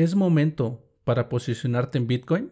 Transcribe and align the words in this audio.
¿Es 0.00 0.14
momento 0.14 0.82
para 1.04 1.28
posicionarte 1.28 1.98
en 1.98 2.06
Bitcoin? 2.06 2.50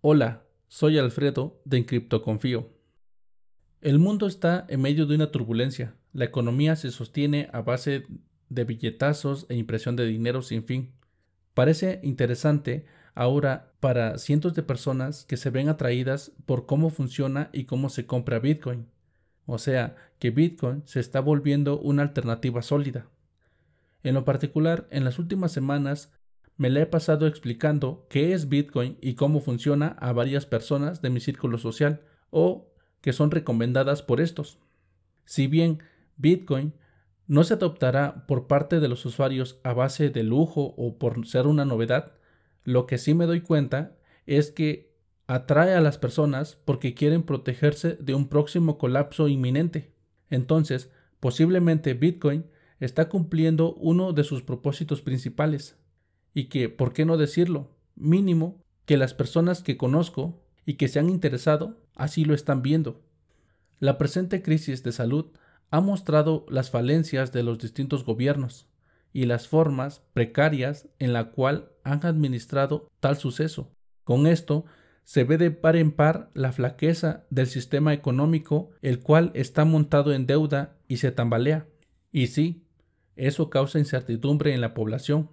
Hola, 0.00 0.42
soy 0.66 0.98
Alfredo 0.98 1.62
de 1.64 1.78
Encriptoconfío. 1.78 2.68
El 3.80 4.00
mundo 4.00 4.26
está 4.26 4.66
en 4.68 4.82
medio 4.82 5.06
de 5.06 5.14
una 5.14 5.30
turbulencia. 5.30 5.94
La 6.12 6.24
economía 6.24 6.74
se 6.74 6.90
sostiene 6.90 7.48
a 7.52 7.62
base 7.62 8.08
de 8.48 8.64
billetazos 8.64 9.46
e 9.50 9.54
impresión 9.54 9.94
de 9.94 10.04
dinero 10.04 10.42
sin 10.42 10.64
fin. 10.64 10.90
Parece 11.54 12.00
interesante 12.02 12.86
ahora 13.14 13.72
para 13.78 14.18
cientos 14.18 14.54
de 14.54 14.64
personas 14.64 15.24
que 15.26 15.36
se 15.36 15.50
ven 15.50 15.68
atraídas 15.68 16.32
por 16.44 16.66
cómo 16.66 16.90
funciona 16.90 17.50
y 17.52 17.66
cómo 17.66 17.88
se 17.88 18.04
compra 18.04 18.40
Bitcoin. 18.40 18.88
O 19.46 19.58
sea, 19.58 19.94
que 20.18 20.32
Bitcoin 20.32 20.82
se 20.86 20.98
está 20.98 21.20
volviendo 21.20 21.78
una 21.78 22.02
alternativa 22.02 22.62
sólida. 22.62 23.06
En 24.02 24.14
lo 24.14 24.24
particular, 24.24 24.88
en 24.90 25.04
las 25.04 25.20
últimas 25.20 25.52
semanas 25.52 26.10
me 26.56 26.70
la 26.70 26.80
he 26.80 26.86
pasado 26.86 27.26
explicando 27.26 28.06
qué 28.08 28.32
es 28.32 28.48
Bitcoin 28.48 28.96
y 29.00 29.14
cómo 29.14 29.40
funciona 29.40 29.96
a 30.00 30.12
varias 30.12 30.46
personas 30.46 31.02
de 31.02 31.10
mi 31.10 31.20
círculo 31.20 31.58
social 31.58 32.02
o 32.30 32.68
que 33.00 33.12
son 33.12 33.30
recomendadas 33.30 34.02
por 34.02 34.20
estos. 34.20 34.58
Si 35.24 35.46
bien 35.46 35.82
Bitcoin 36.16 36.74
no 37.26 37.42
se 37.44 37.54
adoptará 37.54 38.26
por 38.26 38.46
parte 38.46 38.80
de 38.80 38.88
los 38.88 39.04
usuarios 39.06 39.58
a 39.64 39.72
base 39.72 40.10
de 40.10 40.22
lujo 40.22 40.74
o 40.76 40.98
por 40.98 41.26
ser 41.26 41.46
una 41.46 41.64
novedad, 41.64 42.12
lo 42.64 42.86
que 42.86 42.98
sí 42.98 43.14
me 43.14 43.26
doy 43.26 43.40
cuenta 43.40 43.96
es 44.26 44.50
que 44.50 44.94
atrae 45.26 45.74
a 45.74 45.80
las 45.80 45.98
personas 45.98 46.56
porque 46.64 46.94
quieren 46.94 47.22
protegerse 47.22 47.96
de 48.00 48.14
un 48.14 48.28
próximo 48.28 48.78
colapso 48.78 49.28
inminente. 49.28 49.92
Entonces, 50.30 50.90
posiblemente 51.20 51.94
Bitcoin 51.94 52.44
está 52.80 53.08
cumpliendo 53.08 53.74
uno 53.74 54.12
de 54.12 54.24
sus 54.24 54.42
propósitos 54.42 55.00
principales, 55.00 55.78
y 56.34 56.46
que, 56.46 56.68
¿por 56.68 56.92
qué 56.92 57.04
no 57.04 57.16
decirlo? 57.16 57.70
Mínimo 57.94 58.60
que 58.84 58.96
las 58.96 59.14
personas 59.14 59.62
que 59.62 59.76
conozco 59.76 60.42
y 60.66 60.74
que 60.74 60.88
se 60.88 60.98
han 60.98 61.08
interesado 61.08 61.78
así 61.94 62.24
lo 62.24 62.34
están 62.34 62.60
viendo. 62.60 63.00
La 63.78 63.96
presente 63.96 64.42
crisis 64.42 64.82
de 64.82 64.92
salud 64.92 65.26
ha 65.70 65.80
mostrado 65.80 66.44
las 66.48 66.70
falencias 66.70 67.32
de 67.32 67.42
los 67.42 67.58
distintos 67.58 68.04
gobiernos 68.04 68.68
y 69.12 69.26
las 69.26 69.48
formas 69.48 70.02
precarias 70.12 70.88
en 70.98 71.12
la 71.12 71.30
cual 71.30 71.70
han 71.84 72.04
administrado 72.04 72.88
tal 73.00 73.16
suceso. 73.16 73.70
Con 74.02 74.26
esto 74.26 74.64
se 75.04 75.24
ve 75.24 75.38
de 75.38 75.50
par 75.50 75.76
en 75.76 75.92
par 75.92 76.30
la 76.34 76.52
flaqueza 76.52 77.24
del 77.30 77.46
sistema 77.46 77.92
económico, 77.92 78.70
el 78.82 79.00
cual 79.00 79.30
está 79.34 79.64
montado 79.64 80.12
en 80.12 80.26
deuda 80.26 80.76
y 80.88 80.96
se 80.96 81.12
tambalea. 81.12 81.66
Y 82.10 82.28
sí, 82.28 82.64
eso 83.16 83.50
causa 83.50 83.78
incertidumbre 83.78 84.54
en 84.54 84.60
la 84.60 84.74
población, 84.74 85.30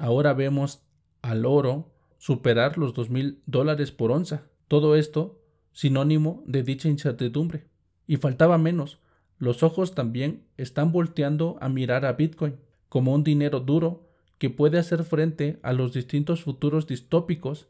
Ahora 0.00 0.32
vemos 0.32 0.82
al 1.20 1.44
oro 1.44 1.92
superar 2.16 2.78
los 2.78 2.94
dos 2.94 3.10
mil 3.10 3.42
dólares 3.44 3.92
por 3.92 4.10
onza. 4.10 4.44
Todo 4.66 4.96
esto 4.96 5.42
sinónimo 5.72 6.42
de 6.46 6.62
dicha 6.62 6.88
incertidumbre. 6.88 7.66
Y 8.06 8.16
faltaba 8.16 8.56
menos. 8.56 8.98
Los 9.36 9.62
ojos 9.62 9.94
también 9.94 10.46
están 10.56 10.90
volteando 10.90 11.58
a 11.60 11.68
mirar 11.68 12.06
a 12.06 12.14
Bitcoin 12.14 12.56
como 12.88 13.12
un 13.12 13.24
dinero 13.24 13.60
duro 13.60 14.08
que 14.38 14.48
puede 14.48 14.78
hacer 14.78 15.04
frente 15.04 15.60
a 15.62 15.74
los 15.74 15.92
distintos 15.92 16.44
futuros 16.44 16.86
distópicos 16.86 17.68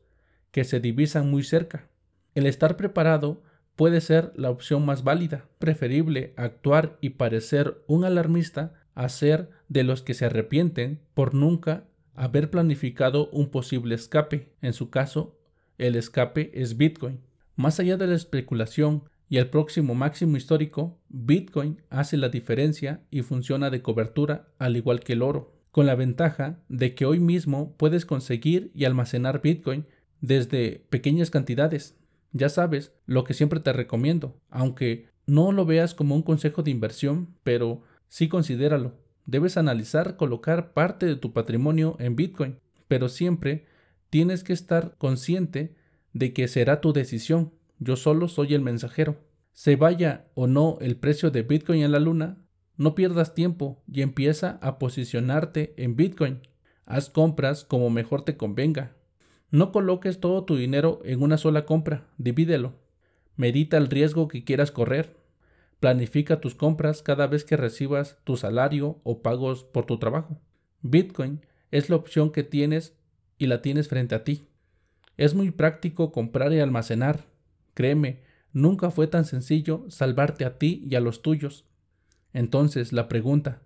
que 0.53 0.62
se 0.62 0.78
divisan 0.78 1.28
muy 1.28 1.42
cerca. 1.42 1.89
El 2.37 2.47
estar 2.47 2.77
preparado 2.77 3.42
puede 3.75 4.00
ser 4.00 4.33
la 4.37 4.50
opción 4.50 4.87
más 4.87 5.03
válida, 5.03 5.48
preferible 5.59 6.33
actuar 6.37 6.97
y 7.00 7.11
parecer 7.11 7.83
un 7.89 8.05
alarmista 8.05 8.75
a 8.94 9.09
ser 9.09 9.50
de 9.69 9.83
los 9.83 10.03
que 10.03 10.15
se 10.15 10.27
arrepienten 10.27 11.00
por 11.12 11.34
nunca 11.34 11.89
haber 12.20 12.50
planificado 12.50 13.30
un 13.30 13.48
posible 13.48 13.94
escape. 13.94 14.52
En 14.60 14.74
su 14.74 14.90
caso, 14.90 15.38
el 15.78 15.96
escape 15.96 16.50
es 16.52 16.76
Bitcoin. 16.76 17.20
Más 17.56 17.80
allá 17.80 17.96
de 17.96 18.06
la 18.06 18.14
especulación 18.14 19.04
y 19.30 19.38
el 19.38 19.48
próximo 19.48 19.94
máximo 19.94 20.36
histórico, 20.36 20.98
Bitcoin 21.09 21.80
hace 21.88 22.19
la 22.19 22.28
diferencia 22.28 23.00
y 23.10 23.22
funciona 23.22 23.70
de 23.70 23.80
cobertura 23.80 24.48
al 24.59 24.76
igual 24.76 25.00
que 25.00 25.14
el 25.14 25.22
oro, 25.22 25.54
con 25.70 25.86
la 25.86 25.94
ventaja 25.94 26.59
de 26.69 26.94
que 26.94 27.06
hoy 27.06 27.20
mismo 27.20 27.75
puedes 27.78 28.04
conseguir 28.04 28.70
y 28.75 28.84
almacenar 28.84 29.41
Bitcoin 29.41 29.86
desde 30.20 30.84
pequeñas 30.91 31.30
cantidades. 31.30 31.97
Ya 32.32 32.50
sabes 32.50 32.92
lo 33.06 33.25
que 33.25 33.32
siempre 33.32 33.60
te 33.60 33.72
recomiendo, 33.72 34.38
aunque 34.50 35.06
no 35.25 35.53
lo 35.53 35.64
veas 35.64 35.94
como 35.94 36.14
un 36.14 36.22
consejo 36.22 36.62
de 36.62 36.70
inversión, 36.70 37.34
pero 37.44 37.80
sí 38.09 38.28
considéralo 38.28 38.92
debes 39.26 39.56
analizar 39.56 40.16
colocar 40.16 40.72
parte 40.72 41.06
de 41.06 41.16
tu 41.16 41.32
patrimonio 41.32 41.97
en 41.98 42.16
Bitcoin, 42.16 42.58
pero 42.88 43.08
siempre 43.08 43.66
tienes 44.10 44.44
que 44.44 44.53
estar 44.53 44.97
consciente 44.98 45.76
de 46.12 46.32
que 46.32 46.48
será 46.48 46.81
tu 46.81 46.92
decisión. 46.92 47.53
Yo 47.78 47.97
solo 47.97 48.28
soy 48.28 48.54
el 48.54 48.60
mensajero. 48.60 49.16
Se 49.53 49.76
vaya 49.76 50.26
o 50.34 50.47
no 50.47 50.78
el 50.80 50.97
precio 50.97 51.30
de 51.30 51.42
Bitcoin 51.42 51.82
en 51.82 51.92
la 51.92 52.00
luna, 52.00 52.38
no 52.76 52.94
pierdas 52.94 53.34
tiempo 53.34 53.82
y 53.86 54.03
empieza 54.03 54.59
a 54.62 54.78
posicionarte 54.78 55.75
en 55.76 55.97
Bitcoin. 55.97 56.41
Haz 56.86 57.10
compras 57.10 57.64
como 57.64 57.91
mejor 57.91 58.22
te 58.22 58.36
convenga. 58.36 58.97
No 59.50 59.70
coloques 59.70 60.19
todo 60.19 60.44
tu 60.44 60.56
dinero 60.56 61.00
en 61.04 61.22
una 61.22 61.36
sola 61.36 61.66
compra, 61.66 62.06
divídelo. 62.19 62.75
Medita 63.36 63.76
el 63.76 63.88
riesgo 63.88 64.28
que 64.28 64.44
quieras 64.44 64.70
correr. 64.70 65.16
Planifica 65.80 66.41
tus 66.41 66.54
compras 66.54 67.02
cada 67.02 67.26
vez 67.26 67.44
que 67.44 67.56
recibas 67.56 68.18
tu 68.24 68.36
salario 68.36 69.00
o 69.02 69.22
pagos 69.22 69.64
por 69.64 69.86
tu 69.86 69.98
trabajo. 69.98 70.38
Bitcoin 70.82 71.41
es 71.70 71.88
la 71.88 71.96
opción 71.96 72.32
que 72.32 72.42
tienes 72.42 72.94
y 73.38 73.46
la 73.46 73.62
tienes 73.62 73.88
frente 73.88 74.14
a 74.14 74.22
ti. 74.22 74.46
Es 75.16 75.34
muy 75.34 75.50
práctico 75.50 76.12
comprar 76.12 76.52
y 76.52 76.60
almacenar. 76.60 77.24
Créeme, 77.72 78.22
nunca 78.52 78.91
fue 78.91 79.06
tan 79.06 79.24
sencillo 79.24 79.86
salvarte 79.88 80.44
a 80.44 80.58
ti 80.58 80.86
y 80.88 80.96
a 80.96 81.00
los 81.00 81.22
tuyos. 81.22 81.64
Entonces, 82.34 82.92
la 82.92 83.08
pregunta, 83.08 83.62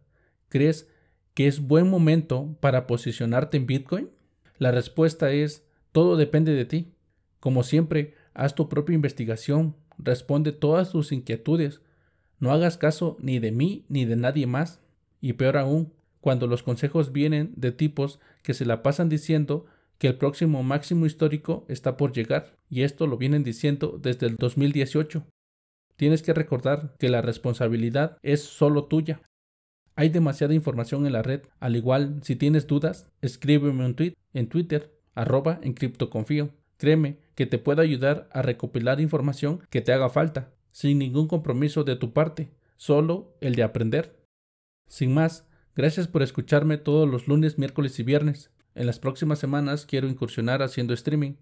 ¿crees 0.48 0.88
que 1.34 1.48
es 1.48 1.60
buen 1.60 1.90
momento 1.90 2.56
para 2.60 2.86
posicionarte 2.86 3.56
en 3.56 3.66
Bitcoin? 3.66 4.10
La 4.58 4.70
respuesta 4.70 5.32
es, 5.32 5.66
todo 5.90 6.16
depende 6.16 6.52
de 6.52 6.64
ti. 6.64 6.94
Como 7.40 7.64
siempre, 7.64 8.14
haz 8.34 8.54
tu 8.54 8.68
propia 8.68 8.94
investigación, 8.94 9.76
responde 9.98 10.52
todas 10.52 10.90
tus 10.92 11.10
inquietudes, 11.12 11.82
no 12.38 12.52
hagas 12.52 12.76
caso 12.76 13.16
ni 13.20 13.38
de 13.38 13.52
mí 13.52 13.84
ni 13.88 14.04
de 14.04 14.16
nadie 14.16 14.46
más. 14.46 14.80
Y 15.20 15.34
peor 15.34 15.56
aún, 15.56 15.92
cuando 16.20 16.46
los 16.46 16.62
consejos 16.62 17.12
vienen 17.12 17.52
de 17.56 17.72
tipos 17.72 18.20
que 18.42 18.54
se 18.54 18.66
la 18.66 18.82
pasan 18.82 19.08
diciendo 19.08 19.66
que 19.98 20.08
el 20.08 20.16
próximo 20.16 20.62
máximo 20.62 21.06
histórico 21.06 21.64
está 21.68 21.96
por 21.96 22.12
llegar, 22.12 22.56
y 22.68 22.82
esto 22.82 23.06
lo 23.06 23.16
vienen 23.16 23.44
diciendo 23.44 23.98
desde 24.02 24.26
el 24.26 24.36
2018. 24.36 25.24
Tienes 25.96 26.22
que 26.22 26.34
recordar 26.34 26.94
que 26.98 27.08
la 27.08 27.22
responsabilidad 27.22 28.18
es 28.22 28.42
solo 28.42 28.86
tuya. 28.86 29.22
Hay 29.94 30.08
demasiada 30.08 30.54
información 30.54 31.06
en 31.06 31.12
la 31.12 31.22
red, 31.22 31.42
al 31.60 31.76
igual 31.76 32.20
si 32.22 32.34
tienes 32.34 32.66
dudas, 32.66 33.08
escríbeme 33.22 33.84
un 33.84 33.94
tweet 33.94 34.14
en 34.32 34.48
Twitter, 34.48 34.92
arroba 35.14 35.60
en 35.62 35.72
criptoconfío. 35.72 36.50
Créeme 36.76 37.18
que 37.36 37.46
te 37.46 37.58
puedo 37.58 37.80
ayudar 37.80 38.28
a 38.32 38.42
recopilar 38.42 39.00
información 39.00 39.62
que 39.70 39.80
te 39.80 39.92
haga 39.92 40.10
falta 40.10 40.54
sin 40.74 40.98
ningún 40.98 41.28
compromiso 41.28 41.84
de 41.84 41.94
tu 41.94 42.12
parte, 42.12 42.50
solo 42.76 43.36
el 43.40 43.54
de 43.54 43.62
aprender. 43.62 44.26
Sin 44.88 45.14
más, 45.14 45.46
gracias 45.76 46.08
por 46.08 46.20
escucharme 46.20 46.78
todos 46.78 47.08
los 47.08 47.28
lunes, 47.28 47.58
miércoles 47.58 48.00
y 48.00 48.02
viernes. 48.02 48.50
En 48.74 48.86
las 48.86 48.98
próximas 48.98 49.38
semanas 49.38 49.86
quiero 49.86 50.08
incursionar 50.08 50.64
haciendo 50.64 50.92
streaming 50.92 51.34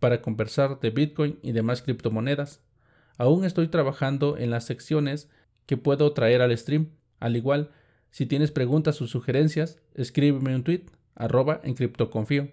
para 0.00 0.22
conversar 0.22 0.80
de 0.80 0.88
Bitcoin 0.88 1.38
y 1.42 1.52
demás 1.52 1.82
criptomonedas. 1.82 2.62
Aún 3.18 3.44
estoy 3.44 3.68
trabajando 3.68 4.38
en 4.38 4.48
las 4.48 4.64
secciones 4.64 5.28
que 5.66 5.76
puedo 5.76 6.10
traer 6.14 6.40
al 6.40 6.56
stream. 6.56 6.88
Al 7.20 7.36
igual, 7.36 7.70
si 8.10 8.24
tienes 8.24 8.50
preguntas 8.50 9.02
o 9.02 9.06
sugerencias, 9.06 9.82
escríbeme 9.92 10.54
un 10.54 10.64
tweet 10.64 10.86
arroba 11.14 11.60
en 11.62 11.74
criptoconfío. 11.74 12.52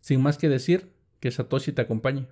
Sin 0.00 0.22
más 0.22 0.38
que 0.38 0.48
decir, 0.48 0.92
que 1.20 1.30
Satoshi 1.30 1.70
te 1.70 1.82
acompañe. 1.82 2.26